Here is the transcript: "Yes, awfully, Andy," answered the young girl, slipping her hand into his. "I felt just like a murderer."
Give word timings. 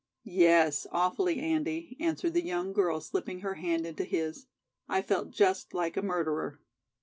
"Yes, 0.23 0.87
awfully, 0.91 1.39
Andy," 1.39 1.95
answered 1.99 2.33
the 2.33 2.43
young 2.43 2.73
girl, 2.73 3.01
slipping 3.01 3.41
her 3.41 3.53
hand 3.53 3.85
into 3.85 4.03
his. 4.03 4.47
"I 4.89 5.03
felt 5.03 5.29
just 5.29 5.75
like 5.75 5.95
a 5.95 6.01
murderer." 6.01 6.59